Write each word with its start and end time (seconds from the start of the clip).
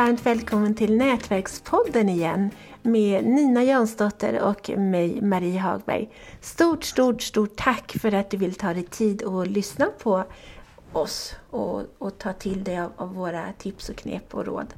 varmt 0.00 0.26
välkommen 0.26 0.74
till 0.74 0.96
Nätverkspodden 0.96 2.08
igen 2.08 2.50
med 2.82 3.24
Nina 3.24 3.64
Jansdotter 3.64 4.40
och 4.40 4.70
mig, 4.78 5.22
Marie 5.22 5.58
Hagberg. 5.58 6.10
Stort, 6.40 6.84
stort, 6.84 7.22
stort 7.22 7.56
tack 7.56 7.92
för 8.00 8.14
att 8.14 8.30
du 8.30 8.36
vill 8.36 8.54
ta 8.54 8.74
dig 8.74 8.82
tid 8.82 9.22
och 9.22 9.46
lyssna 9.46 9.86
på 9.86 10.24
oss 10.92 11.34
och, 11.50 11.82
och 11.98 12.18
ta 12.18 12.32
till 12.32 12.64
dig 12.64 12.80
av, 12.80 12.92
av, 12.96 13.14
våra 13.14 13.52
tips 13.58 13.88
och 13.88 13.96
knep 13.96 14.34
och 14.34 14.46
råd. 14.46 14.74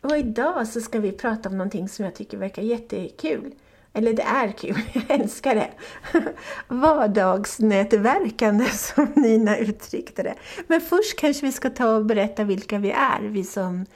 Och 0.00 0.16
idag 0.16 0.68
så 0.68 0.80
ska 0.80 1.00
vi 1.00 1.12
prata 1.12 1.48
om 1.48 1.58
någonting 1.58 1.88
som 1.88 2.04
jag 2.04 2.14
tycker 2.14 2.38
verkar 2.38 2.62
jättekul. 2.62 3.54
Eller 3.92 4.12
det 4.12 4.22
är 4.22 4.52
kul, 4.52 4.80
jag 4.92 5.20
älskar 5.20 5.54
det. 5.54 5.70
Vardagsnätverkande 6.68 8.64
som 8.64 9.12
Nina 9.16 9.58
uttryckte 9.58 10.22
det. 10.22 10.34
Men 10.66 10.80
först 10.80 11.18
kanske 11.18 11.46
vi 11.46 11.52
ska 11.52 11.70
ta 11.70 11.96
och 11.96 12.06
berätta 12.06 12.44
vilka 12.44 12.78
vi 12.78 12.90
är, 12.90 13.20
vi 13.20 13.44
som 13.44 13.86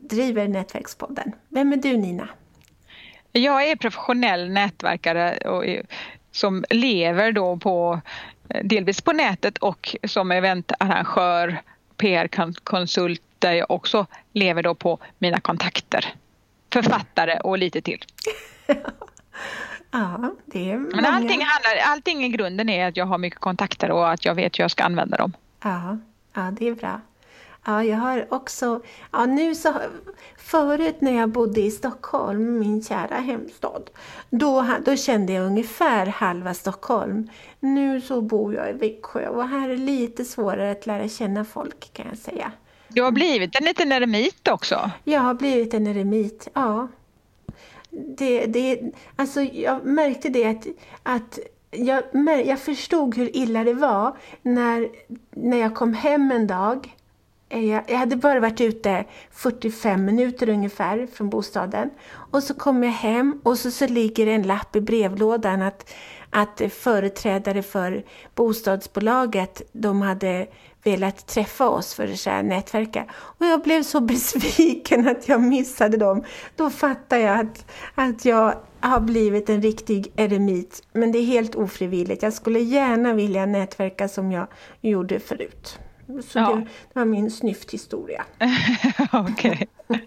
driver 0.00 0.48
Nätverkspodden. 0.48 1.32
Vem 1.48 1.72
är 1.72 1.76
du 1.76 1.96
Nina? 1.96 2.28
Jag 3.32 3.68
är 3.68 3.76
professionell 3.76 4.50
nätverkare 4.50 5.36
och, 5.38 5.64
som 6.30 6.64
lever 6.70 7.32
då 7.32 7.56
på 7.56 8.00
delvis 8.62 9.00
på 9.00 9.12
nätet 9.12 9.58
och 9.58 9.96
som 10.04 10.32
eventarrangör, 10.32 11.62
PR-konsult 11.96 13.22
där 13.38 13.52
jag 13.52 13.70
också 13.70 14.06
lever 14.32 14.62
då 14.62 14.74
på 14.74 14.98
mina 15.18 15.40
kontakter. 15.40 16.14
Författare 16.72 17.40
och 17.40 17.58
lite 17.58 17.80
till. 17.80 18.04
Ja, 19.92 20.34
det 20.46 20.70
är 20.70 20.76
många. 20.76 20.96
Men 20.96 21.04
allting, 21.04 21.40
handlar, 21.44 21.92
allting 21.92 22.24
i 22.24 22.28
grunden 22.28 22.68
är 22.68 22.88
att 22.88 22.96
jag 22.96 23.06
har 23.06 23.18
mycket 23.18 23.40
kontakter 23.40 23.90
och 23.90 24.10
att 24.10 24.24
jag 24.24 24.34
vet 24.34 24.58
hur 24.58 24.64
jag 24.64 24.70
ska 24.70 24.84
använda 24.84 25.16
dem. 25.16 25.32
Ja, 25.62 25.98
ja 26.34 26.52
det 26.58 26.68
är 26.68 26.74
bra. 26.74 27.00
Ja, 27.64 27.84
jag 27.84 27.96
har 27.96 28.26
också, 28.30 28.82
ja 29.12 29.26
nu 29.26 29.54
så, 29.54 29.74
förut 30.38 31.00
när 31.00 31.12
jag 31.12 31.28
bodde 31.28 31.60
i 31.60 31.70
Stockholm, 31.70 32.58
min 32.58 32.82
kära 32.82 33.14
hemstad, 33.14 33.90
då, 34.30 34.66
då 34.84 34.96
kände 34.96 35.32
jag 35.32 35.46
ungefär 35.46 36.06
halva 36.06 36.54
Stockholm. 36.54 37.30
Nu 37.60 38.00
så 38.00 38.20
bor 38.20 38.54
jag 38.54 38.70
i 38.70 38.72
Växjö 38.72 39.28
och 39.28 39.48
här 39.48 39.68
är 39.68 39.76
lite 39.76 40.24
svårare 40.24 40.70
att 40.70 40.86
lära 40.86 41.08
känna 41.08 41.44
folk 41.44 41.92
kan 41.92 42.06
jag 42.08 42.18
säga. 42.18 42.52
Du 42.88 43.02
har 43.02 43.10
blivit 43.12 43.56
en 43.56 43.64
liten 43.64 43.92
eremit 43.92 44.48
också? 44.48 44.90
Jag 45.04 45.20
har 45.20 45.34
blivit 45.34 45.74
en 45.74 45.86
eremit, 45.86 46.48
ja 46.52 46.88
det, 47.90 48.46
det, 48.46 48.80
alltså 49.16 49.40
jag 49.42 49.84
märkte 49.84 50.28
det 50.28 50.44
att, 50.44 50.66
att 51.02 51.38
jag, 51.70 52.02
jag 52.44 52.58
förstod 52.58 53.16
hur 53.16 53.36
illa 53.36 53.64
det 53.64 53.74
var 53.74 54.16
när, 54.42 54.88
när 55.30 55.56
jag 55.56 55.74
kom 55.74 55.94
hem 55.94 56.30
en 56.30 56.46
dag. 56.46 56.96
Eh, 57.52 57.64
jag, 57.64 57.98
hade 57.98 58.16
bara 58.16 58.40
varit 58.40 58.60
ute 58.60 59.04
45 59.30 60.04
minuter 60.04 60.48
ungefär 60.48 61.06
från 61.06 61.30
bostaden. 61.30 61.90
Och 62.10 62.42
så 62.42 62.54
kom 62.54 62.82
jag 62.82 62.92
hem 62.92 63.40
och 63.42 63.58
så, 63.58 63.70
så 63.70 63.86
ligger 63.86 64.26
en 64.26 64.42
lapp 64.42 64.76
i 64.76 64.80
brevlådan 64.80 65.62
att, 65.62 65.90
att 66.30 66.62
företrädare 66.72 67.62
för 67.62 68.04
bostadsbolaget, 68.34 69.62
de 69.72 70.02
hade 70.02 70.46
velat 70.82 71.26
träffa 71.26 71.68
oss 71.68 71.94
för 71.94 72.04
att 72.04 72.44
nätverka. 72.44 73.04
Och 73.12 73.46
jag 73.46 73.62
blev 73.62 73.82
så 73.82 74.00
besviken 74.00 75.08
att 75.08 75.28
jag 75.28 75.42
missade 75.42 75.96
dem. 75.96 76.24
Då 76.56 76.70
fattade 76.70 77.22
jag 77.22 77.40
att, 77.40 77.66
att 77.94 78.24
jag 78.24 78.54
har 78.80 79.00
blivit 79.00 79.50
en 79.50 79.62
riktig 79.62 80.12
eremit. 80.16 80.82
Men 80.92 81.12
det 81.12 81.18
är 81.18 81.24
helt 81.24 81.54
ofrivilligt. 81.54 82.22
Jag 82.22 82.32
skulle 82.32 82.60
gärna 82.60 83.14
vilja 83.14 83.46
nätverka 83.46 84.08
som 84.08 84.32
jag 84.32 84.46
gjorde 84.80 85.20
förut. 85.20 85.78
Så 86.22 86.38
ja. 86.38 86.54
det, 86.54 86.60
det, 86.60 86.66
var 86.92 87.04
min 87.04 87.30
snyfthistoria. 87.30 88.24
Okej. 89.12 89.68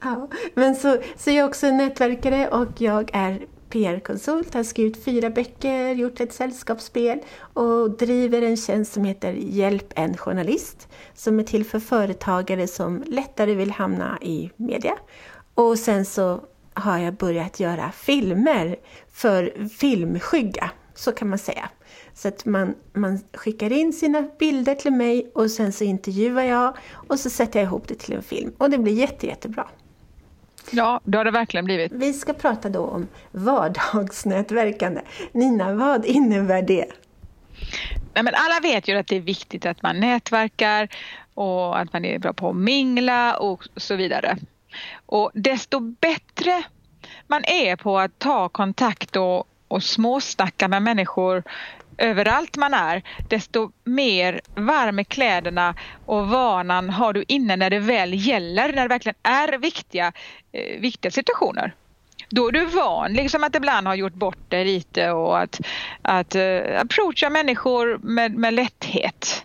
ja, 0.00 0.28
men 0.54 0.74
så, 0.74 0.98
så 1.16 1.30
jag 1.30 1.36
är 1.36 1.48
också 1.48 1.70
nätverkare 1.70 2.48
och 2.48 2.80
jag 2.80 3.10
är 3.12 3.46
PR-konsult, 3.70 4.54
har 4.54 4.62
skrivit 4.62 5.04
fyra 5.04 5.30
böcker, 5.30 5.94
gjort 5.94 6.20
ett 6.20 6.32
sällskapsspel 6.32 7.18
och 7.38 7.90
driver 7.90 8.42
en 8.42 8.56
tjänst 8.56 8.92
som 8.92 9.04
heter 9.04 9.32
Hjälp 9.32 9.92
en 9.96 10.16
journalist 10.16 10.88
som 11.14 11.38
är 11.38 11.44
till 11.44 11.64
för 11.64 11.80
företagare 11.80 12.66
som 12.66 13.04
lättare 13.06 13.54
vill 13.54 13.70
hamna 13.70 14.18
i 14.22 14.50
media. 14.56 14.94
Och 15.54 15.78
sen 15.78 16.04
så 16.04 16.40
har 16.74 16.98
jag 16.98 17.14
börjat 17.14 17.60
göra 17.60 17.92
filmer 17.92 18.76
för 19.12 19.68
filmskygga, 19.68 20.70
så 20.94 21.12
kan 21.12 21.28
man 21.28 21.38
säga. 21.38 21.68
Så 22.14 22.28
att 22.28 22.44
man, 22.44 22.74
man 22.92 23.20
skickar 23.32 23.72
in 23.72 23.92
sina 23.92 24.22
bilder 24.38 24.74
till 24.74 24.92
mig 24.92 25.30
och 25.34 25.50
sen 25.50 25.72
så 25.72 25.84
intervjuar 25.84 26.42
jag 26.42 26.76
och 26.92 27.18
så 27.18 27.30
sätter 27.30 27.58
jag 27.58 27.66
ihop 27.66 27.88
det 27.88 27.94
till 27.94 28.14
en 28.14 28.22
film. 28.22 28.52
Och 28.58 28.70
det 28.70 28.78
blir 28.78 28.92
jätte, 28.92 29.26
jättebra. 29.26 29.68
Ja, 30.70 31.00
det 31.04 31.18
har 31.18 31.24
det 31.24 31.30
verkligen 31.30 31.64
blivit. 31.64 31.92
Vi 31.92 32.12
ska 32.12 32.32
prata 32.32 32.68
då 32.68 32.86
om 32.86 33.08
vardagsnätverkande. 33.30 35.00
Nina, 35.32 35.74
vad 35.74 36.04
innebär 36.04 36.62
det? 36.62 36.86
Nej, 38.14 38.24
men 38.24 38.34
alla 38.34 38.60
vet 38.62 38.88
ju 38.88 38.96
att 38.96 39.06
det 39.06 39.16
är 39.16 39.20
viktigt 39.20 39.66
att 39.66 39.82
man 39.82 40.00
nätverkar 40.00 40.88
och 41.34 41.78
att 41.78 41.92
man 41.92 42.04
är 42.04 42.18
bra 42.18 42.32
på 42.32 42.50
att 42.50 42.56
mingla 42.56 43.36
och 43.36 43.68
så 43.76 43.96
vidare. 43.96 44.38
Och 45.06 45.30
desto 45.34 45.80
bättre 45.80 46.62
man 47.26 47.44
är 47.44 47.76
på 47.76 47.98
att 47.98 48.18
ta 48.18 48.48
kontakt 48.48 49.16
och, 49.16 49.44
och 49.68 49.82
småsnacka 49.82 50.68
med 50.68 50.82
människor 50.82 51.42
överallt 52.00 52.56
man 52.56 52.74
är, 52.74 53.02
desto 53.28 53.72
mer 53.84 54.40
varm 54.54 54.98
är 54.98 55.04
kläderna 55.04 55.74
och 56.06 56.28
vanan 56.28 56.90
har 56.90 57.12
du 57.12 57.24
inne 57.28 57.56
när 57.56 57.70
det 57.70 57.78
väl 57.78 58.26
gäller, 58.26 58.72
när 58.72 58.82
det 58.82 58.88
verkligen 58.88 59.18
är 59.22 59.58
viktiga, 59.58 60.12
eh, 60.52 60.80
viktiga 60.80 61.10
situationer. 61.10 61.74
Då 62.28 62.48
är 62.48 62.52
du 62.52 62.64
van 62.64 63.12
liksom 63.12 63.44
att 63.44 63.56
ibland 63.56 63.86
ha 63.86 63.94
gjort 63.94 64.14
bort 64.14 64.50
dig 64.50 64.64
lite 64.64 65.10
och 65.10 65.38
att, 65.38 65.60
att 66.02 66.34
eh, 66.34 66.80
approacha 66.80 67.30
människor 67.30 67.98
med, 68.02 68.34
med 68.34 68.54
lätthet. 68.54 69.44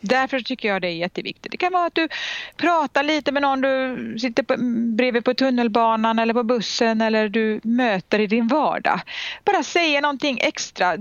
Därför 0.00 0.40
tycker 0.40 0.68
jag 0.68 0.82
det 0.82 0.88
är 0.88 0.96
jätteviktigt. 0.96 1.52
Det 1.52 1.56
kan 1.56 1.72
vara 1.72 1.86
att 1.86 1.94
du 1.94 2.08
pratar 2.56 3.02
lite 3.02 3.32
med 3.32 3.42
någon 3.42 3.60
du 3.60 4.18
sitter 4.18 4.42
på, 4.42 4.54
bredvid 4.96 5.24
på 5.24 5.34
tunnelbanan 5.34 6.18
eller 6.18 6.34
på 6.34 6.42
bussen 6.42 7.00
eller 7.00 7.28
du 7.28 7.60
möter 7.62 8.18
i 8.18 8.26
din 8.26 8.48
vardag. 8.48 9.00
Bara 9.44 9.62
säga 9.62 10.00
någonting 10.00 10.38
extra 10.40 10.96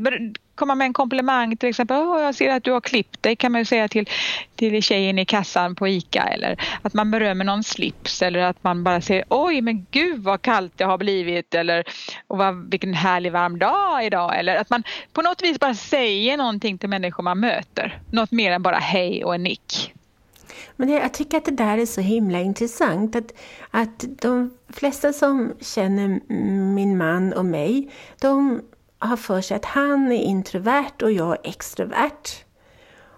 komma 0.56 0.76
med 0.76 0.86
en 0.86 0.94
komplimang 0.94 1.58
till 1.58 1.70
exempel. 1.70 1.98
Oh, 1.98 2.22
jag 2.22 2.36
ser 2.36 2.50
att 2.50 2.64
du 2.64 2.72
har 2.72 2.82
klippt 2.82 3.24
dig 3.24 3.36
kan 3.36 3.52
man 3.52 3.62
ju 3.62 3.66
säga 3.66 3.88
till, 3.88 4.10
till 4.56 4.84
tjejen 4.84 5.20
i 5.20 5.26
kassan 5.26 5.76
på 5.76 5.88
ICA 5.88 6.24
eller 6.24 6.62
att 6.82 6.94
man 6.94 7.12
berömmer 7.12 7.46
någon 7.46 7.64
slips 7.64 8.22
eller 8.22 8.40
att 8.40 8.64
man 8.64 8.84
bara 8.84 9.02
säger 9.02 9.26
oj 9.30 9.62
men 9.62 9.86
gud 9.92 10.24
vad 10.24 10.42
kallt 10.42 10.74
det 10.76 10.84
har 10.84 10.98
blivit 10.98 11.56
eller 11.56 11.84
och 12.28 12.38
vad, 12.38 12.70
vilken 12.72 12.94
härlig 12.94 13.32
varm 13.32 13.60
dag 13.60 14.06
idag 14.06 14.40
eller 14.40 14.56
att 14.56 14.70
man 14.70 14.84
på 15.14 15.22
något 15.22 15.44
vis 15.44 15.60
bara 15.60 15.76
säger 15.76 16.38
någonting 16.38 16.78
till 16.78 16.90
människor 16.90 17.24
man 17.24 17.40
möter. 17.40 18.00
Något 18.12 18.32
mer 18.32 18.52
än 18.52 18.64
bara 18.64 18.78
hej 18.78 19.24
och 19.26 19.36
en 19.36 19.44
nick. 19.44 19.94
Men 20.76 20.90
jag 20.90 21.14
tycker 21.14 21.38
att 21.38 21.46
det 21.46 21.52
där 21.52 21.78
är 21.78 21.86
så 21.86 22.02
himla 22.02 22.40
intressant. 22.40 23.16
Att, 23.16 23.34
att 23.72 24.06
de 24.22 24.58
flesta 24.70 25.14
som 25.14 25.54
känner 25.62 26.20
min 26.74 26.98
man 26.98 27.34
och 27.34 27.46
mig, 27.46 27.92
de 28.22 28.62
har 29.08 29.18
för 29.18 29.42
sig 29.42 29.58
att 29.58 29.66
han 29.66 30.12
är 30.12 30.22
introvert 30.24 31.04
och 31.04 31.12
jag 31.12 31.32
är 31.32 31.50
extrovert. 31.50 32.46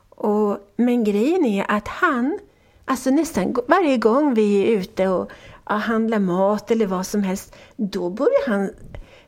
Och, 0.09 0.57
men 0.75 1.03
grejen 1.03 1.46
är 1.46 1.72
att 1.72 1.88
han, 1.88 2.40
alltså 2.85 3.09
nästan 3.09 3.56
varje 3.68 3.97
gång 3.97 4.34
vi 4.34 4.62
är 4.62 4.79
ute 4.79 5.07
och 5.07 5.31
handlar 5.66 6.19
mat 6.19 6.72
eller 6.72 6.85
vad 6.85 7.07
som 7.07 7.24
helst, 7.24 7.56
då 7.75 8.09
börjar 8.09 8.50
han 8.50 8.69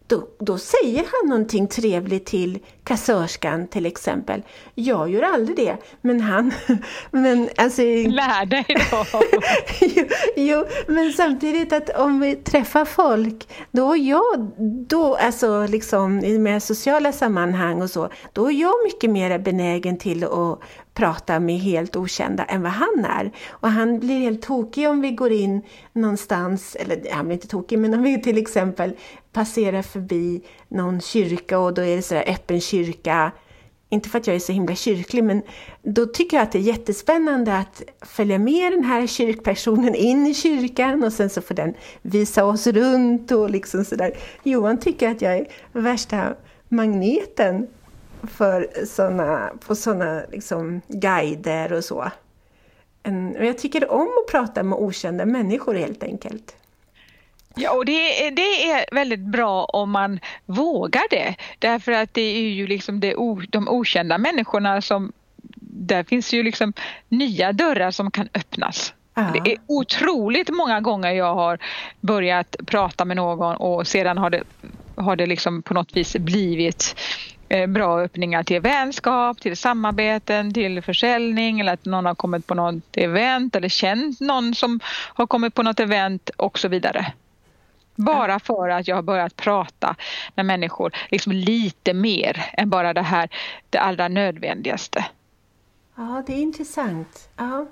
då, 0.08 0.28
då 0.40 0.58
säger 0.58 0.98
han 0.98 1.30
någonting 1.30 1.68
trevligt 1.68 2.26
till 2.26 2.60
kassörskan 2.84 3.68
till 3.68 3.86
exempel. 3.86 4.44
Jag 4.76 5.10
gör 5.10 5.22
aldrig 5.22 5.58
det, 5.58 5.78
men 6.02 6.22
han... 6.22 6.52
Men 7.12 7.50
alltså, 7.58 7.82
Lär 7.82 8.46
dig 8.46 8.66
då! 8.92 9.06
jo, 9.82 10.06
jo, 10.36 10.66
men 10.88 11.14
samtidigt 11.14 11.74
att 11.74 11.90
om 11.90 12.20
vi 12.20 12.36
träffar 12.36 12.86
folk, 12.86 13.50
då 13.72 13.94
är 13.94 13.98
jag, 13.98 14.52
då, 14.88 15.16
alltså 15.16 15.68
liksom 15.68 16.20
i 16.20 16.40
mer 16.40 16.60
sociala 16.60 17.12
sammanhang 17.12 17.82
och 17.82 17.90
så, 17.90 18.10
då 18.34 18.52
är 18.52 18.62
jag 18.62 18.74
mycket 18.86 19.10
mer 19.10 19.40
benägen 19.40 19.98
till 19.98 20.24
att 20.24 20.60
prata 20.98 21.40
med 21.40 21.60
helt 21.60 21.96
okända 21.96 22.44
än 22.44 22.62
vad 22.62 22.72
han 22.72 23.06
är. 23.06 23.32
Och 23.50 23.70
han 23.70 24.00
blir 24.00 24.20
helt 24.20 24.42
tokig 24.42 24.90
om 24.90 25.02
vi 25.02 25.12
går 25.12 25.32
in 25.32 25.62
någonstans, 25.94 26.76
eller 26.80 27.12
han 27.12 27.26
blir 27.26 27.34
inte 27.34 27.48
tokig, 27.48 27.80
men 27.80 27.94
om 27.94 28.04
vi 28.04 28.22
till 28.22 28.38
exempel 28.38 28.94
passerar 29.38 29.82
förbi 29.82 30.42
någon 30.68 31.02
kyrka 31.02 31.60
och 31.60 31.74
då 31.74 31.82
är 31.82 31.96
det 31.96 32.02
sådär 32.02 32.24
öppen 32.28 32.62
kyrka. 32.62 33.32
Inte 33.90 34.10
för 34.10 34.20
att 34.20 34.28
jag 34.28 34.36
är 34.36 34.40
så 34.40 34.52
himla 34.52 34.76
kyrklig, 34.76 35.24
men 35.24 35.42
då 35.84 36.06
tycker 36.06 36.38
jag 36.38 36.44
att 36.44 36.52
det 36.52 36.58
är 36.58 36.62
jättespännande 36.62 37.58
att 37.58 37.84
följa 38.02 38.40
med 38.40 38.72
den 38.72 38.84
här 38.84 39.08
kyrkpersonen 39.08 39.96
in 39.96 40.28
i 40.28 40.34
kyrkan 40.34 41.04
och 41.04 41.14
sen 41.14 41.30
så 41.30 41.42
får 41.42 41.56
den 41.56 41.74
visa 42.02 42.46
oss 42.46 42.68
runt 42.68 43.32
och 43.32 43.50
liksom 43.50 43.86
sådär. 43.86 44.18
Johan 44.44 44.80
tycker 44.80 45.10
att 45.10 45.22
jag 45.22 45.38
är 45.38 45.48
värsta 45.72 46.36
magneten 46.70 47.68
för 48.24 48.86
såna, 48.86 49.52
på 49.68 49.76
sådana 49.76 50.22
liksom 50.32 50.82
guider 50.88 51.74
och 51.74 51.84
så. 51.84 52.12
en, 53.04 53.36
jag 53.40 53.58
tycker 53.58 53.92
om 53.92 54.08
att 54.08 54.32
prata 54.32 54.64
med 54.64 54.80
okända 54.80 55.26
människor 55.26 55.76
helt 55.76 56.04
enkelt. 56.04 56.56
Ja, 57.60 57.72
och 57.72 57.86
det, 57.86 58.30
det, 58.30 58.72
är 58.72 58.96
väldigt 58.96 59.20
bra 59.20 59.66
om 59.66 59.92
man 59.92 60.20
vågar 60.46 61.04
det. 61.10 61.36
Därför 61.60 61.92
att 61.92 62.14
det 62.14 62.22
är 62.22 62.50
ju 62.50 62.68
liksom 62.68 63.00
det, 63.00 63.16
de 63.50 63.68
okända 63.68 64.18
människorna 64.18 64.82
som... 64.82 65.12
Där 65.80 66.04
finns 66.04 66.34
ju 66.34 66.44
liksom 66.44 66.74
nya 67.10 67.54
dörrar 67.54 67.92
som 67.92 68.12
kan 68.12 68.30
öppnas. 68.34 68.94
Ja. 69.16 69.32
Det 69.34 69.52
är 69.52 69.58
otroligt 69.68 70.50
många 70.50 70.82
gånger 70.82 71.12
jag 71.12 71.36
har 71.36 71.60
börjat 72.02 72.56
prata 72.68 73.06
med 73.06 73.18
någon 73.18 73.56
och 73.56 73.88
sedan 73.88 74.18
har 74.18 74.30
det, 74.30 74.44
har 74.96 75.16
det 75.16 75.26
liksom 75.26 75.64
på 75.64 75.74
något 75.74 75.96
vis 75.96 76.16
blivit 76.16 76.96
eh, 77.50 77.68
bra 77.68 78.00
öppningar 78.00 78.44
till 78.44 78.62
vänskap, 78.62 79.42
till 79.42 79.58
samarbeten, 79.58 80.54
till 80.54 80.82
försäljning 80.82 81.60
eller 81.60 81.74
att 81.74 81.86
någon 81.86 82.06
har 82.06 82.16
kommit 82.16 82.48
på 82.48 82.56
något 82.56 82.98
event 82.98 83.56
eller 83.56 83.70
känt 83.70 84.20
någon 84.20 84.56
som 84.56 84.80
har 85.14 85.28
kommit 85.28 85.54
på 85.54 85.64
något 85.64 85.80
event 85.80 86.30
och 86.38 86.60
så 86.60 86.68
vidare. 86.68 87.14
Bara 87.98 88.40
för 88.40 88.70
att 88.70 88.88
jag 88.88 88.96
har 88.96 89.04
börjat 89.04 89.36
prata 89.36 89.96
med 90.36 90.46
människor 90.46 90.92
liksom 91.10 91.32
lite 91.32 91.94
mer 91.94 92.46
än 92.54 92.70
bara 92.70 92.94
det 92.94 93.02
här 93.02 93.30
det 93.70 93.78
allra 93.78 94.08
nödvändigaste. 94.08 95.06
Ja, 95.96 96.24
det 96.28 96.34
är 96.34 96.38
intressant. 96.38 97.30
Ja. 97.38 97.66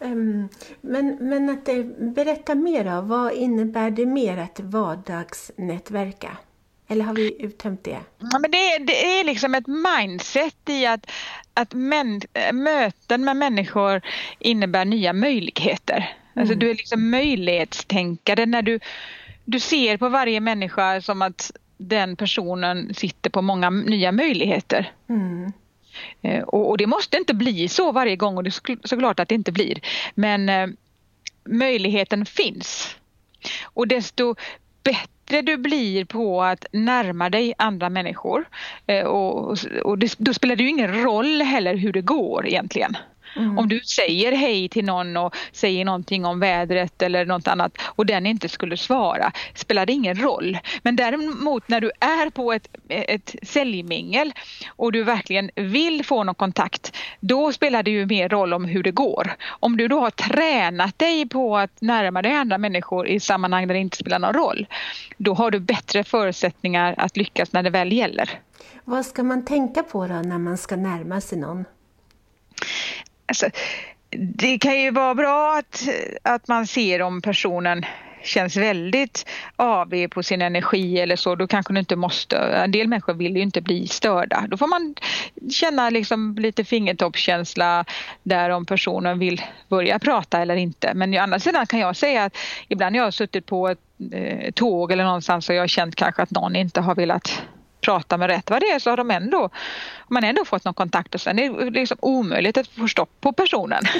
Um, 0.00 0.48
men, 0.80 1.16
men 1.20 1.50
att 1.50 1.66
det, 1.66 1.84
berätta 1.98 2.54
mer 2.54 2.84
då. 2.84 3.00
Vad 3.00 3.32
innebär 3.32 3.90
det 3.90 4.06
mer 4.06 4.38
att 4.38 4.60
vardagsnätverka? 4.60 6.36
Eller 6.88 7.04
har 7.04 7.14
vi 7.14 7.42
uttömt 7.42 7.84
det? 7.84 7.98
Ja, 8.18 8.38
men 8.38 8.50
det, 8.50 8.78
det 8.78 9.20
är 9.20 9.24
liksom 9.24 9.54
ett 9.54 9.66
mindset 9.66 10.68
i 10.68 10.86
att, 10.86 11.10
att 11.54 11.74
män, 11.74 12.20
möten 12.52 13.24
med 13.24 13.36
människor 13.36 14.00
innebär 14.38 14.84
nya 14.84 15.12
möjligheter. 15.12 16.16
Alltså, 16.34 16.52
mm. 16.52 16.58
Du 16.58 16.70
är 16.70 16.74
liksom 16.74 17.10
möjlighetstänkare 17.10 18.46
när 18.46 18.62
du 18.62 18.80
du 19.48 19.60
ser 19.60 19.96
på 19.96 20.08
varje 20.08 20.40
människa 20.40 21.00
som 21.00 21.22
att 21.22 21.52
den 21.76 22.16
personen 22.16 22.94
sitter 22.94 23.30
på 23.30 23.42
många 23.42 23.70
nya 23.70 24.12
möjligheter. 24.12 24.92
Mm. 25.08 25.52
Eh, 26.22 26.42
och, 26.42 26.68
och, 26.68 26.78
det 26.78 26.86
måste 26.86 27.16
inte 27.16 27.34
bli 27.34 27.68
så 27.68 27.92
varje 27.92 28.16
gång 28.16 28.36
och 28.36 28.44
det 28.44 28.48
är 28.48 28.88
såklart 28.88 29.20
att 29.20 29.28
det 29.28 29.34
inte 29.34 29.52
blir. 29.52 29.80
Men 30.14 30.48
eh, 30.48 30.66
möjligheten 31.44 32.26
finns. 32.26 32.96
Och 33.64 33.88
desto 33.88 34.34
bättre 34.82 35.42
du 35.42 35.56
blir 35.56 36.04
på 36.04 36.42
att 36.42 36.66
närma 36.72 37.30
dig 37.30 37.54
andra 37.58 37.88
människor 37.90 38.48
eh, 38.86 39.04
och, 39.04 39.58
och 39.84 39.98
det, 39.98 40.14
då 40.18 40.34
spelar 40.34 40.56
det 40.56 40.62
ju 40.62 40.68
ingen 40.68 41.02
roll 41.02 41.42
heller 41.42 41.74
hur 41.74 41.92
det 41.92 42.02
går 42.02 42.46
egentligen. 42.46 42.96
Mm. 43.36 43.58
Om 43.58 43.68
du 43.68 43.80
säger 43.80 44.32
hej 44.32 44.68
till 44.68 44.84
någon 44.84 45.16
och 45.16 45.36
säger 45.52 45.84
någonting 45.84 46.24
om 46.24 46.40
vädret 46.40 47.02
eller 47.02 47.26
något 47.26 47.48
annat 47.48 47.72
och 47.82 48.06
den 48.06 48.26
inte 48.26 48.48
skulle 48.48 48.76
svara 48.76 49.32
spelar 49.54 49.86
det 49.86 49.92
ingen 49.92 50.22
roll. 50.22 50.58
Men 50.82 50.96
däremot 50.96 51.68
när 51.68 51.80
du 51.80 51.90
är 52.00 52.30
på 52.30 52.52
ett, 52.52 52.68
ett 52.88 53.34
säljmingel 53.42 54.32
och 54.68 54.92
du 54.92 55.02
verkligen 55.02 55.50
vill 55.54 56.04
få 56.04 56.24
någon 56.24 56.34
kontakt 56.34 56.96
då 57.20 57.52
spelar 57.52 57.82
det 57.82 57.90
ju 57.90 58.06
mer 58.06 58.28
roll 58.28 58.54
om 58.54 58.64
hur 58.64 58.82
det 58.82 58.90
går. 58.90 59.32
Om 59.48 59.76
du 59.76 59.88
då 59.88 60.00
har 60.00 60.10
tränat 60.10 60.98
dig 60.98 61.28
på 61.28 61.56
att 61.56 61.80
närma 61.80 62.22
dig 62.22 62.32
andra 62.32 62.58
människor 62.58 63.08
i 63.08 63.20
sammanhang 63.20 63.66
där 63.68 63.74
det 63.74 63.80
inte 63.80 63.96
spelar 63.96 64.18
någon 64.18 64.34
roll 64.34 64.66
då 65.16 65.34
har 65.34 65.50
du 65.50 65.60
bättre 65.60 66.04
förutsättningar 66.04 66.94
att 66.98 67.16
lyckas 67.16 67.52
när 67.52 67.62
det 67.62 67.70
väl 67.70 67.92
gäller. 67.92 68.30
Vad 68.84 69.06
ska 69.06 69.22
man 69.22 69.44
tänka 69.44 69.82
på 69.82 70.06
då 70.06 70.14
när 70.14 70.38
man 70.38 70.58
ska 70.58 70.76
närma 70.76 71.20
sig 71.20 71.38
någon? 71.38 71.64
Alltså, 73.28 73.46
det 74.16 74.58
kan 74.58 74.80
ju 74.80 74.90
vara 74.90 75.14
bra 75.14 75.56
att, 75.58 75.88
att 76.22 76.48
man 76.48 76.66
ser 76.66 77.02
om 77.02 77.22
personen 77.22 77.84
känns 78.22 78.56
väldigt 78.56 79.26
avig 79.56 80.10
på 80.10 80.22
sin 80.22 80.42
energi 80.42 81.00
eller 81.00 81.16
så, 81.16 81.34
då 81.34 81.46
kanske 81.46 81.72
du 81.72 81.78
inte 81.80 81.96
måste. 81.96 82.36
En 82.36 82.70
del 82.70 82.88
människor 82.88 83.14
vill 83.14 83.36
ju 83.36 83.42
inte 83.42 83.60
bli 83.60 83.86
störda. 83.86 84.46
Då 84.48 84.56
får 84.56 84.66
man 84.66 84.94
känna 85.50 85.90
liksom 85.90 86.36
lite 86.38 86.64
fingertoppskänsla 86.64 87.84
där 88.22 88.50
om 88.50 88.66
personen 88.66 89.18
vill 89.18 89.42
börja 89.68 89.98
prata 89.98 90.42
eller 90.42 90.56
inte. 90.56 90.94
Men 90.94 91.14
å 91.14 91.20
andra 91.20 91.38
sidan 91.38 91.66
kan 91.66 91.80
jag 91.80 91.96
säga 91.96 92.24
att 92.24 92.36
ibland 92.68 92.92
när 92.92 92.98
jag 92.98 93.06
har 93.06 93.10
suttit 93.10 93.46
på 93.46 93.68
ett 93.68 93.78
eh, 94.12 94.50
tåg 94.50 94.92
eller 94.92 95.04
någonstans 95.04 95.48
och 95.48 95.54
jag 95.54 95.62
har 95.62 95.68
känt 95.68 95.94
kanske 95.94 96.22
att 96.22 96.30
någon 96.30 96.56
inte 96.56 96.80
har 96.80 96.94
velat 96.94 97.42
prata 97.80 98.16
med 98.16 98.30
rätt 98.30 98.50
vad 98.50 98.60
det 98.60 98.70
är 98.70 98.78
så 98.78 98.90
har 98.90 98.96
de 98.96 99.10
ändå, 99.10 99.50
man 100.08 100.24
ändå 100.24 100.44
fått 100.44 100.64
någon 100.64 100.74
kontakt 100.74 101.14
och 101.14 101.20
sen 101.20 101.38
är 101.38 101.64
det 101.64 101.70
liksom 101.70 101.98
omöjligt 102.00 102.56
att 102.56 102.68
få 102.68 102.88
stopp 102.88 103.10
på 103.20 103.32
personen. 103.32 103.82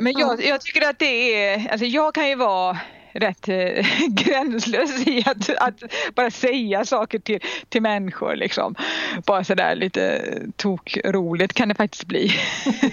Men 0.00 0.12
jag, 0.18 0.44
jag, 0.44 0.60
tycker 0.60 0.88
att 0.88 0.98
det 0.98 1.44
är, 1.44 1.70
alltså 1.70 1.86
jag 1.86 2.14
kan 2.14 2.28
ju 2.28 2.34
vara 2.34 2.78
rätt 3.12 3.48
eh, 3.48 3.86
gränslös 4.08 5.06
i 5.06 5.24
att, 5.26 5.50
att, 5.58 5.82
bara 6.14 6.30
säga 6.30 6.84
saker 6.84 7.18
till, 7.18 7.40
till 7.68 7.82
människor. 7.82 8.36
Liksom. 8.36 8.74
Bara 9.26 9.44
sådär 9.44 9.74
lite 9.74 10.22
tokroligt 10.56 11.52
kan 11.52 11.68
det 11.68 11.74
faktiskt 11.74 12.04
bli. 12.04 12.32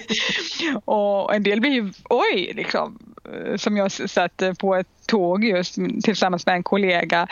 och 0.84 1.34
en 1.34 1.42
del 1.42 1.60
blir 1.60 1.70
ju, 1.70 1.92
oj, 2.04 2.52
liksom, 2.56 3.09
som 3.56 3.76
jag 3.76 3.92
satt 3.92 4.42
på 4.58 4.74
ett 4.74 4.86
tåg 5.06 5.44
just 5.44 5.74
tillsammans 6.04 6.46
med 6.46 6.54
en 6.54 6.62
kollega 6.62 7.26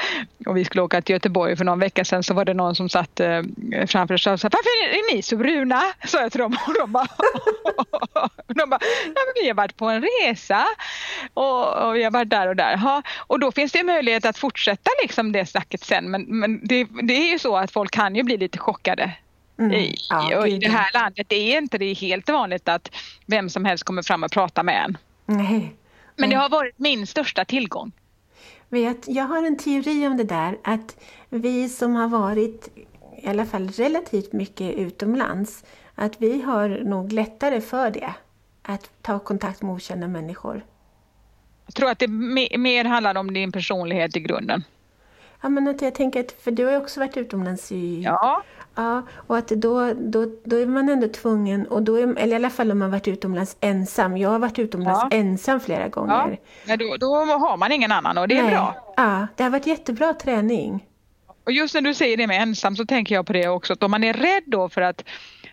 och 0.46 0.56
vi 0.56 0.64
skulle 0.64 0.82
åka 0.82 1.02
till 1.02 1.12
Göteborg 1.12 1.56
för 1.56 1.64
någon 1.64 1.78
vecka 1.78 2.04
sedan 2.04 2.22
så 2.22 2.34
var 2.34 2.44
det 2.44 2.54
någon 2.54 2.74
som 2.74 2.88
satt 2.88 3.20
eh, 3.20 3.42
framför 3.86 4.14
oss 4.14 4.26
och 4.26 4.40
sa 4.40 4.48
Varför 4.52 4.98
är 4.98 5.14
ni 5.14 5.22
så 5.22 5.36
bruna? 5.36 5.82
sa 6.04 6.20
jag 6.20 6.32
till 6.32 6.40
dem 6.40 6.56
och 6.66 6.74
de 6.74 6.92
bara, 6.92 7.08
de 8.46 8.70
bara 8.70 8.80
vi 9.42 9.48
har 9.48 9.54
varit 9.54 9.76
på 9.76 9.86
en 9.86 10.02
resa 10.02 10.64
och, 11.34 11.88
och 11.88 11.96
vi 11.96 12.04
har 12.04 12.10
varit 12.10 12.30
där 12.30 12.48
och 12.48 12.56
där. 12.56 12.76
Ha. 12.76 13.02
Och 13.18 13.40
då 13.40 13.52
finns 13.52 13.72
det 13.72 13.84
möjlighet 13.84 14.26
att 14.26 14.38
fortsätta 14.38 14.90
liksom 15.02 15.32
det 15.32 15.46
snacket 15.46 15.84
sen 15.84 16.10
men, 16.10 16.22
men 16.22 16.60
det, 16.66 16.86
det 17.02 17.14
är 17.14 17.32
ju 17.32 17.38
så 17.38 17.56
att 17.56 17.70
folk 17.70 17.90
kan 17.90 18.14
ju 18.16 18.22
bli 18.22 18.36
lite 18.36 18.58
chockade 18.58 19.12
Mm. 19.60 19.72
I, 19.72 19.94
ja, 20.08 20.46
I 20.46 20.58
det 20.58 20.68
här 20.68 20.90
landet 20.94 21.26
det 21.28 21.36
är 21.36 21.58
inte 21.58 21.78
det 21.78 21.92
helt 21.92 22.28
vanligt 22.28 22.68
att 22.68 22.90
vem 23.26 23.50
som 23.50 23.64
helst 23.64 23.84
kommer 23.84 24.02
fram 24.02 24.24
och 24.24 24.30
pratar 24.30 24.62
med 24.62 24.84
en. 24.84 24.96
Nej. 25.26 25.74
Men 26.18 26.30
det 26.30 26.36
har 26.36 26.48
varit 26.48 26.78
min 26.78 27.06
största 27.06 27.44
tillgång. 27.44 27.92
Vet, 28.68 29.08
jag 29.08 29.24
har 29.24 29.46
en 29.46 29.56
teori 29.56 30.06
om 30.06 30.16
det 30.16 30.24
där 30.24 30.58
att 30.64 30.96
vi 31.28 31.68
som 31.68 31.94
har 31.94 32.08
varit 32.08 32.68
i 33.22 33.28
alla 33.28 33.46
fall 33.46 33.68
relativt 33.68 34.32
mycket 34.32 34.74
utomlands, 34.74 35.64
att 35.94 36.20
vi 36.20 36.42
har 36.42 36.68
nog 36.68 37.12
lättare 37.12 37.60
för 37.60 37.90
det. 37.90 38.14
Att 38.62 38.90
ta 39.02 39.18
kontakt 39.18 39.62
med 39.62 39.74
okända 39.74 40.08
människor. 40.08 40.64
Jag 41.66 41.74
tror 41.74 41.90
att 41.90 41.98
det 41.98 42.08
mer 42.58 42.84
handlar 42.84 43.14
om 43.14 43.34
din 43.34 43.52
personlighet 43.52 44.16
i 44.16 44.20
grunden. 44.20 44.64
Ja, 45.40 45.48
men 45.48 45.68
att 45.68 45.82
jag 45.82 45.94
tänker 45.94 46.20
att, 46.20 46.32
för 46.32 46.50
du 46.50 46.64
har 46.64 46.72
ju 46.72 46.78
också 46.78 47.00
varit 47.00 47.16
utomlands 47.16 47.72
i... 47.72 48.02
Ja. 48.02 48.42
Ja, 48.74 49.02
och 49.26 49.38
att 49.38 49.48
då, 49.48 49.94
då, 49.94 50.26
då 50.44 50.56
är 50.56 50.66
man 50.66 50.88
ändå 50.88 51.08
tvungen, 51.08 51.66
och 51.66 51.82
då 51.82 51.96
är, 51.96 52.18
eller 52.18 52.32
i 52.32 52.34
alla 52.34 52.50
fall 52.50 52.70
om 52.70 52.78
man 52.78 52.90
varit 52.90 53.08
utomlands 53.08 53.56
ensam. 53.60 54.16
Jag 54.16 54.30
har 54.30 54.38
varit 54.38 54.58
utomlands 54.58 55.00
ja. 55.10 55.16
ensam 55.16 55.60
flera 55.60 55.88
gånger. 55.88 56.38
Ja, 56.64 56.76
då, 56.76 56.96
då 56.96 57.06
har 57.16 57.56
man 57.56 57.72
ingen 57.72 57.92
annan 57.92 58.18
och 58.18 58.28
det 58.28 58.38
är 58.38 58.42
Nej. 58.42 58.50
bra. 58.50 58.92
Ja, 58.96 59.26
det 59.36 59.42
har 59.42 59.50
varit 59.50 59.66
jättebra 59.66 60.14
träning. 60.14 60.86
Och 61.44 61.52
just 61.52 61.74
när 61.74 61.80
du 61.80 61.94
säger 61.94 62.16
det 62.16 62.26
med 62.26 62.42
ensam 62.42 62.76
så 62.76 62.86
tänker 62.86 63.14
jag 63.14 63.26
på 63.26 63.32
det 63.32 63.48
också, 63.48 63.72
att 63.72 63.82
om 63.82 63.90
man 63.90 64.04
är 64.04 64.12
rädd 64.12 64.42
då 64.46 64.68
för 64.68 64.80
att 64.80 65.04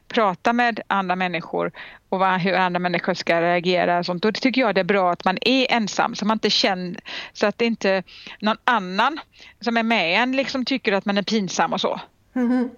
prata 0.07 0.53
med 0.53 0.79
andra 0.87 1.15
människor 1.15 1.71
och 2.09 2.19
vad, 2.19 2.41
hur 2.41 2.53
andra 2.53 2.79
människor 2.79 3.13
ska 3.13 3.41
reagera 3.41 3.99
och 3.99 4.05
sånt, 4.05 4.23
då 4.23 4.31
tycker 4.31 4.61
jag 4.61 4.75
det 4.75 4.81
är 4.81 4.85
bra 4.85 5.11
att 5.11 5.25
man 5.25 5.37
är 5.41 5.71
ensam 5.71 6.15
så 6.15 6.25
man 6.25 6.35
inte 6.35 6.49
känner 6.49 6.99
så 7.33 7.47
att 7.47 7.57
det 7.57 7.65
inte 7.65 8.03
någon 8.39 8.57
annan 8.63 9.19
som 9.59 9.77
är 9.77 9.83
med 9.83 10.21
en 10.21 10.31
liksom 10.31 10.65
tycker 10.65 10.93
att 10.93 11.05
man 11.05 11.17
är 11.17 11.23
pinsam 11.23 11.73
och 11.73 11.81
så. 11.81 12.01
Mm. 12.35 12.69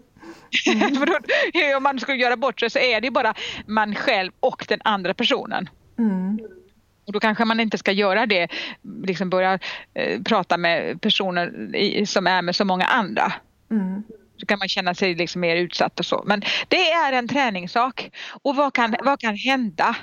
Mm. 1.53 1.77
om 1.77 1.83
man 1.83 1.99
skulle 1.99 2.17
göra 2.17 2.37
bort 2.37 2.59
sig 2.59 2.69
så 2.69 2.79
är 2.79 3.01
det 3.01 3.11
bara 3.11 3.33
man 3.65 3.95
själv 3.95 4.31
och 4.39 4.65
den 4.67 4.79
andra 4.83 5.13
personen. 5.13 5.69
Mm. 5.97 6.39
Och 7.05 7.13
då 7.13 7.19
kanske 7.19 7.45
man 7.45 7.59
inte 7.59 7.77
ska 7.77 7.91
göra 7.91 8.25
det, 8.25 8.47
liksom 9.03 9.29
börja 9.29 9.59
eh, 9.93 10.21
prata 10.21 10.57
med 10.57 11.01
personer 11.01 11.75
i, 11.75 12.05
som 12.05 12.27
är 12.27 12.41
med 12.41 12.55
så 12.55 12.65
många 12.65 12.85
andra. 12.85 13.33
Mm. 13.71 14.03
Så 14.37 14.45
kan 14.45 14.59
man 14.59 14.67
känna 14.67 14.95
sig 14.95 15.15
liksom 15.15 15.41
mer 15.41 15.55
utsatt 15.55 15.99
och 15.99 16.05
så. 16.05 16.23
Men 16.25 16.41
det 16.67 16.91
är 16.91 17.13
en 17.13 17.27
träningssak. 17.27 18.11
Och 18.41 18.55
vad 18.55 18.73
kan, 18.73 18.95
vad 19.03 19.19
kan 19.19 19.35
hända? 19.35 19.95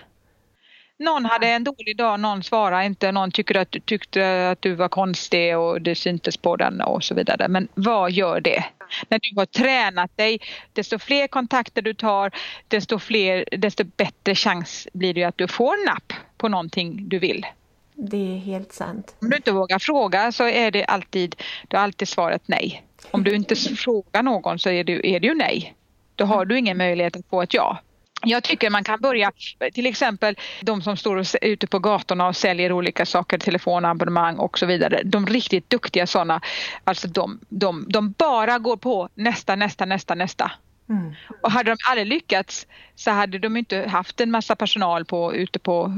Någon 0.98 1.24
hade 1.24 1.48
en 1.48 1.64
dålig 1.64 1.96
dag, 1.96 2.20
någon 2.20 2.42
svarade 2.42 2.86
inte, 2.86 3.12
någon 3.12 3.30
tyckte 3.30 3.60
att, 3.60 3.76
tyckte 3.84 4.50
att 4.50 4.62
du 4.62 4.74
var 4.74 4.88
konstig 4.88 5.58
och 5.58 5.82
det 5.82 5.94
syntes 5.94 6.36
på 6.36 6.56
den 6.56 6.80
och 6.80 7.04
så 7.04 7.14
vidare. 7.14 7.48
Men 7.48 7.68
vad 7.74 8.10
gör 8.10 8.40
det? 8.40 8.64
När 9.08 9.18
du 9.22 9.40
har 9.40 9.46
tränat 9.46 10.16
dig, 10.16 10.40
desto 10.72 10.98
fler 10.98 11.26
kontakter 11.26 11.82
du 11.82 11.94
tar, 11.94 12.30
desto, 12.68 12.98
fler, 12.98 13.44
desto 13.58 13.84
bättre 13.84 14.34
chans 14.34 14.88
blir 14.92 15.14
det 15.14 15.24
att 15.24 15.38
du 15.38 15.48
får 15.48 15.86
napp 15.86 16.12
på 16.36 16.48
någonting 16.48 17.08
du 17.08 17.18
vill. 17.18 17.46
Det 17.94 18.36
är 18.36 18.38
helt 18.38 18.72
sant. 18.72 19.16
Om 19.20 19.30
du 19.30 19.36
inte 19.36 19.52
vågar 19.52 19.78
fråga 19.78 20.32
så 20.32 20.48
är 20.48 20.70
det 20.70 20.84
alltid, 20.84 21.36
då 21.68 21.76
är 21.76 21.80
alltid 21.80 22.08
svaret 22.08 22.42
nej. 22.46 22.84
Om 23.10 23.24
du 23.24 23.34
inte 23.34 23.56
frågar 23.56 24.22
någon 24.22 24.58
så 24.58 24.70
är 24.70 24.84
det, 24.84 25.06
är 25.06 25.20
det 25.20 25.26
ju 25.26 25.34
nej. 25.34 25.74
Då 26.14 26.24
har 26.24 26.44
du 26.44 26.58
ingen 26.58 26.76
möjlighet 26.76 27.16
att 27.16 27.26
få 27.30 27.42
ett 27.42 27.54
ja. 27.54 27.78
Jag 28.26 28.42
tycker 28.42 28.70
man 28.70 28.84
kan 28.84 29.00
börja, 29.00 29.32
till 29.74 29.86
exempel 29.86 30.36
de 30.60 30.82
som 30.82 30.96
står 30.96 31.22
ute 31.42 31.66
på 31.66 31.78
gatorna 31.78 32.28
och 32.28 32.36
säljer 32.36 32.72
olika 32.72 33.06
saker, 33.06 33.38
telefonabonnemang 33.38 34.36
och 34.36 34.58
så 34.58 34.66
vidare. 34.66 35.00
De 35.04 35.26
riktigt 35.26 35.70
duktiga 35.70 36.06
sådana, 36.06 36.40
alltså 36.84 37.08
de, 37.08 37.40
de, 37.48 37.86
de 37.88 38.10
bara 38.10 38.58
går 38.58 38.76
på 38.76 39.08
nästa, 39.14 39.56
nästa, 39.56 39.84
nästa, 39.84 40.14
nästa. 40.14 40.52
Mm. 40.88 41.14
Och 41.42 41.50
hade 41.50 41.70
de 41.70 41.76
aldrig 41.88 42.06
lyckats 42.06 42.66
så 42.94 43.10
hade 43.10 43.38
de 43.38 43.56
inte 43.56 43.88
haft 43.88 44.20
en 44.20 44.30
massa 44.30 44.56
personal 44.56 45.04
på, 45.04 45.34
ute 45.34 45.58
på, 45.58 45.92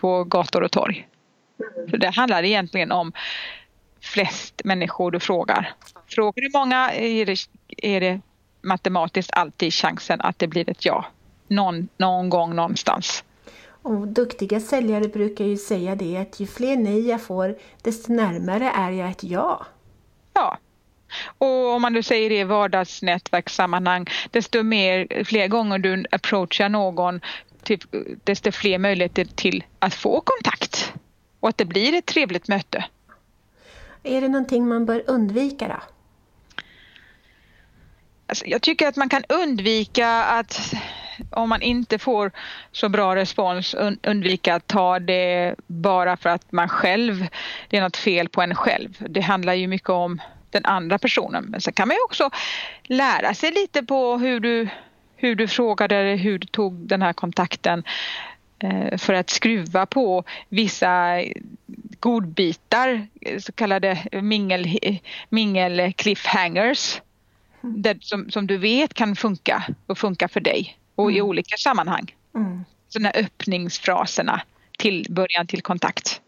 på 0.00 0.24
gator 0.24 0.62
och 0.62 0.72
torg. 0.72 1.08
Mm. 1.76 1.90
Så 1.90 1.96
det 1.96 2.10
handlar 2.10 2.42
egentligen 2.42 2.92
om 2.92 3.12
flest 4.06 4.60
människor 4.64 5.10
du 5.10 5.20
frågar. 5.20 5.74
Frågar 6.06 6.42
du 6.42 6.50
många 6.58 6.92
är 6.92 7.26
det, 7.26 7.36
är 7.76 8.00
det 8.00 8.20
matematiskt 8.62 9.30
alltid 9.32 9.72
chansen 9.72 10.20
att 10.20 10.38
det 10.38 10.46
blir 10.46 10.70
ett 10.70 10.84
ja. 10.84 11.04
Någon, 11.48 11.88
någon 11.96 12.30
gång 12.30 12.56
någonstans. 12.56 13.24
Och 13.82 14.08
duktiga 14.08 14.60
säljare 14.60 15.08
brukar 15.08 15.44
ju 15.44 15.56
säga 15.56 15.94
det 15.94 16.16
att 16.16 16.40
ju 16.40 16.46
fler 16.46 16.76
nej 16.76 17.08
jag 17.08 17.22
får 17.22 17.58
desto 17.82 18.12
närmare 18.12 18.70
är 18.70 18.90
jag 18.90 19.10
ett 19.10 19.24
ja. 19.24 19.66
Ja. 20.34 20.58
Och 21.38 21.74
om 21.74 21.82
man 21.82 21.92
nu 21.92 22.02
säger 22.02 22.30
det 22.30 22.38
i 22.38 22.44
vardagsnätverkssammanhang 22.44 24.06
desto 24.30 24.62
mer, 24.62 25.24
fler 25.24 25.48
gånger 25.48 25.78
du 25.78 26.04
approachar 26.10 26.68
någon 26.68 27.20
typ, 27.62 27.80
desto 28.24 28.52
fler 28.52 28.78
möjligheter 28.78 29.24
till 29.24 29.64
att 29.78 29.94
få 29.94 30.20
kontakt 30.20 30.92
och 31.40 31.48
att 31.48 31.58
det 31.58 31.64
blir 31.64 31.94
ett 31.94 32.06
trevligt 32.06 32.48
möte. 32.48 32.84
Är 34.02 34.20
det 34.20 34.28
någonting 34.28 34.68
man 34.68 34.86
bör 34.86 35.02
undvika 35.06 35.68
då? 35.68 35.80
Alltså, 38.26 38.46
jag 38.46 38.62
tycker 38.62 38.88
att 38.88 38.96
man 38.96 39.08
kan 39.08 39.24
undvika 39.28 40.08
att 40.08 40.74
om 41.30 41.48
man 41.48 41.62
inte 41.62 41.98
får 41.98 42.32
så 42.72 42.88
bra 42.88 43.16
respons 43.16 43.74
undvika 44.02 44.54
att 44.54 44.66
ta 44.66 44.98
det 44.98 45.54
bara 45.66 46.16
för 46.16 46.30
att 46.30 46.52
man 46.52 46.68
själv, 46.68 47.26
det 47.68 47.76
är 47.76 47.80
något 47.80 47.96
fel 47.96 48.28
på 48.28 48.42
en 48.42 48.54
själv. 48.54 48.96
Det 49.08 49.20
handlar 49.20 49.54
ju 49.54 49.66
mycket 49.66 49.90
om 49.90 50.20
den 50.50 50.64
andra 50.64 50.98
personen. 50.98 51.44
Men 51.44 51.60
sen 51.60 51.72
kan 51.72 51.88
man 51.88 51.94
ju 51.94 52.02
också 52.04 52.30
lära 52.82 53.34
sig 53.34 53.50
lite 53.50 53.82
på 53.82 54.18
hur 54.18 54.40
du, 54.40 54.68
hur 55.16 55.34
du 55.34 55.48
frågade, 55.48 55.96
hur 55.96 56.38
du 56.38 56.46
tog 56.46 56.74
den 56.74 57.02
här 57.02 57.12
kontakten 57.12 57.84
eh, 58.58 58.98
för 58.98 59.14
att 59.14 59.30
skruva 59.30 59.86
på 59.86 60.24
vissa 60.48 61.22
godbitar, 62.00 63.06
så 63.40 63.52
kallade 63.52 63.98
mingel, 64.22 64.78
mingel 65.28 65.92
cliffhangers 65.92 67.00
det, 67.74 68.04
som, 68.04 68.30
som 68.30 68.46
du 68.46 68.56
vet 68.56 68.94
kan 68.94 69.16
funka 69.16 69.64
och 69.86 69.98
funka 69.98 70.28
för 70.28 70.40
dig 70.40 70.78
och 70.94 71.04
mm. 71.04 71.16
i 71.16 71.22
olika 71.22 71.56
sammanhang. 71.56 72.14
Mm. 72.34 72.64
Sådana 72.88 73.10
öppningsfraserna 73.10 74.42
till 74.78 75.06
början 75.10 75.46
till 75.46 75.62
kontakt. 75.62 76.20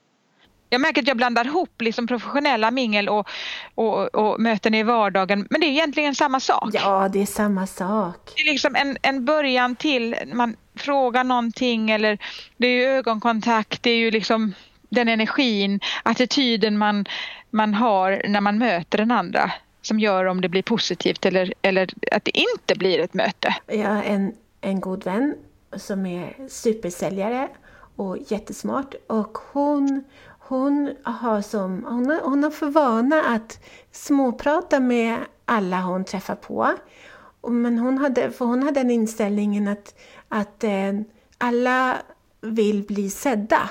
Jag 0.70 0.80
märker 0.80 1.02
att 1.02 1.08
jag 1.08 1.16
blandar 1.16 1.44
ihop 1.44 1.80
liksom 1.82 2.06
professionella 2.06 2.70
mingel 2.70 3.08
och, 3.08 3.28
och, 3.74 4.14
och, 4.14 4.40
möten 4.40 4.74
i 4.74 4.82
vardagen 4.82 5.46
men 5.50 5.60
det 5.60 5.66
är 5.66 5.70
egentligen 5.70 6.14
samma 6.14 6.40
sak. 6.40 6.70
Ja, 6.72 7.08
det 7.12 7.22
är 7.22 7.26
samma 7.26 7.66
sak. 7.66 8.32
Det 8.36 8.42
är 8.42 8.52
liksom 8.52 8.76
en, 8.76 8.96
en 9.02 9.24
början 9.24 9.76
till, 9.76 10.16
man 10.32 10.56
frågar 10.76 11.24
någonting 11.24 11.90
eller 11.90 12.18
det 12.56 12.66
är 12.66 12.70
ju 12.70 12.84
ögonkontakt, 12.84 13.82
det 13.82 13.90
är 13.90 13.96
ju 13.96 14.10
liksom 14.10 14.54
den 14.88 15.08
energin, 15.08 15.80
attityden 16.02 16.78
man, 16.78 17.04
man 17.50 17.74
har 17.74 18.22
när 18.28 18.40
man 18.40 18.58
möter 18.58 18.98
den 18.98 19.10
andra 19.10 19.52
som 19.82 20.00
gör 20.00 20.24
om 20.24 20.40
det 20.40 20.48
blir 20.48 20.62
positivt 20.62 21.26
eller, 21.26 21.54
eller 21.62 21.88
att 22.12 22.24
det 22.24 22.38
inte 22.38 22.74
blir 22.74 22.98
ett 22.98 23.14
möte. 23.14 23.54
Jag 23.66 23.88
har 23.88 24.02
en, 24.02 24.32
en 24.60 24.80
god 24.80 25.04
vän 25.04 25.34
som 25.76 26.06
är 26.06 26.48
supersäljare 26.48 27.48
och 27.96 28.16
jättesmart 28.28 28.94
och 29.06 29.38
hon, 29.52 30.04
hon, 30.38 30.94
har 31.02 31.42
som, 31.42 31.84
hon, 31.88 32.10
har, 32.10 32.20
hon 32.20 32.42
har 32.42 32.50
för 32.50 32.66
vana 32.66 33.22
att 33.22 33.64
småprata 33.92 34.80
med 34.80 35.18
alla 35.44 35.80
hon 35.80 36.04
träffar 36.04 36.34
på. 36.34 36.74
Men 37.48 37.78
hon 37.78 37.98
hade, 37.98 38.30
för 38.30 38.44
hon 38.44 38.62
hade 38.62 38.80
den 38.80 38.90
inställningen 38.90 39.68
att, 39.68 39.94
att 40.28 40.64
eh, 40.64 40.92
alla 41.38 41.96
vill 42.40 42.82
bli 42.82 43.10
sedda. 43.10 43.70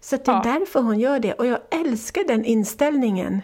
Så 0.00 0.16
det 0.16 0.28
är 0.28 0.32
ja. 0.32 0.42
därför 0.44 0.80
hon 0.80 1.00
gör 1.00 1.20
det 1.20 1.32
och 1.32 1.46
jag 1.46 1.58
älskar 1.70 2.24
den 2.24 2.44
inställningen. 2.44 3.42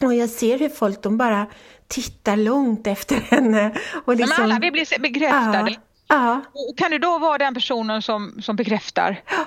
Och 0.00 0.14
jag 0.14 0.28
ser 0.28 0.58
hur 0.58 0.68
folk 0.68 1.02
de 1.02 1.16
bara 1.16 1.46
tittar 1.88 2.36
långt 2.36 2.86
efter 2.86 3.16
henne. 3.30 3.74
Och 4.04 4.16
liksom, 4.16 4.34
Men 4.38 4.44
alla 4.44 4.58
vill 4.60 4.72
bli 4.72 4.84
bekräftade. 5.00 5.70
Ja, 6.08 6.42
ja. 6.54 6.72
Kan 6.76 6.90
du 6.90 6.98
då 6.98 7.18
vara 7.18 7.38
den 7.38 7.54
personen 7.54 8.02
som, 8.02 8.42
som 8.42 8.56
bekräftar? 8.56 9.22
Ja. 9.26 9.46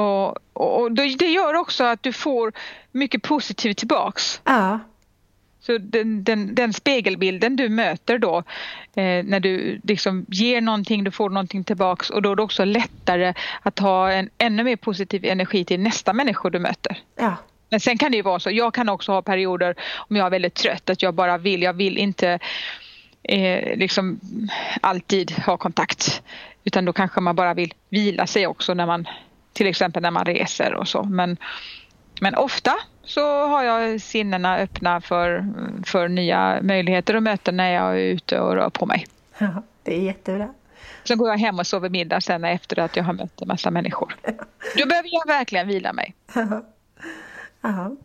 Och, 0.00 0.38
och 0.52 0.92
det 0.92 1.26
gör 1.26 1.54
också 1.54 1.84
att 1.84 2.02
du 2.02 2.12
får 2.12 2.52
mycket 2.92 3.22
positivt 3.22 3.76
tillbaks. 3.76 4.40
Ja. 4.44 4.78
Så 5.66 5.78
den, 5.78 6.24
den, 6.24 6.54
den, 6.54 6.72
spegelbilden 6.72 7.56
du 7.56 7.68
möter 7.68 8.18
då 8.18 8.38
eh, 8.94 9.24
när 9.24 9.40
du 9.40 9.80
liksom 9.82 10.26
ger 10.28 10.60
någonting, 10.60 11.04
du 11.04 11.10
får 11.10 11.30
någonting 11.30 11.64
tillbaks 11.64 12.10
och 12.10 12.22
då 12.22 12.32
är 12.32 12.36
det 12.36 12.42
också 12.42 12.64
lättare 12.64 13.34
att 13.62 13.78
ha 13.78 14.12
en 14.12 14.30
ännu 14.38 14.64
mer 14.64 14.76
positiv 14.76 15.24
energi 15.24 15.64
till 15.64 15.80
nästa 15.80 16.12
människa 16.12 16.50
du 16.50 16.58
möter. 16.58 16.98
Ja. 17.16 17.36
Men 17.70 17.80
sen 17.80 17.98
kan 17.98 18.10
det 18.10 18.16
ju 18.16 18.22
vara 18.22 18.40
så, 18.40 18.50
jag 18.50 18.74
kan 18.74 18.88
också 18.88 19.12
ha 19.12 19.22
perioder 19.22 19.74
om 19.94 20.16
jag 20.16 20.26
är 20.26 20.30
väldigt 20.30 20.54
trött 20.54 20.90
att 20.90 21.02
jag 21.02 21.14
bara 21.14 21.38
vill, 21.38 21.62
jag 21.62 21.72
vill 21.72 21.98
inte 21.98 22.38
eh, 23.22 23.76
liksom 23.76 24.20
alltid 24.80 25.30
ha 25.30 25.56
kontakt. 25.56 26.22
Utan 26.64 26.84
då 26.84 26.92
kanske 26.92 27.20
man 27.20 27.36
bara 27.36 27.54
vill 27.54 27.74
vila 27.88 28.26
sig 28.26 28.46
också 28.46 28.74
när 28.74 28.86
man 28.86 29.08
till 29.52 29.66
exempel 29.66 30.02
när 30.02 30.10
man 30.10 30.24
reser 30.24 30.74
och 30.74 30.88
så. 30.88 31.02
Men, 31.02 31.36
men 32.20 32.34
ofta 32.34 32.74
så 33.04 33.46
har 33.46 33.62
jag 33.62 34.00
sinnena 34.00 34.56
öppna 34.56 35.00
för, 35.00 35.46
för 35.86 36.08
nya 36.08 36.58
möjligheter 36.62 37.16
och 37.16 37.22
möten 37.22 37.56
när 37.56 37.72
jag 37.72 38.00
är 38.00 38.04
ute 38.04 38.40
och 38.40 38.54
rör 38.54 38.70
på 38.70 38.86
mig. 38.86 39.06
Ja, 39.38 39.62
det 39.82 39.94
är 39.94 40.00
jättebra. 40.00 40.54
Sen 41.04 41.18
går 41.18 41.28
jag 41.28 41.38
hem 41.38 41.58
och 41.58 41.66
sover 41.66 41.88
middag 41.88 42.20
sen 42.20 42.44
efter 42.44 42.78
att 42.78 42.96
jag 42.96 43.04
har 43.04 43.12
mött 43.12 43.42
en 43.42 43.48
massa 43.48 43.70
människor. 43.70 44.16
Då 44.76 44.86
behöver 44.86 45.08
jag 45.12 45.26
verkligen 45.26 45.68
vila 45.68 45.92
mig. 45.92 46.14
Ja. 47.60 47.96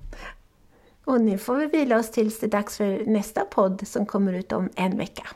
Och 1.05 1.21
nu 1.21 1.37
får 1.37 1.55
vi 1.55 1.65
vila 1.65 1.97
oss 1.97 2.11
tills 2.11 2.39
det 2.39 2.45
är 2.45 2.49
dags 2.49 2.77
för 2.77 3.05
nästa 3.05 3.45
podd 3.45 3.87
som 3.87 4.05
kommer 4.05 4.33
ut 4.33 4.51
om 4.51 4.69
en 4.75 4.97
vecka. 4.97 5.27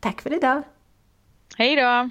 Tack 0.00 0.20
för 0.20 0.32
idag! 0.32 0.62
Hej 1.56 1.76
då! 1.76 2.10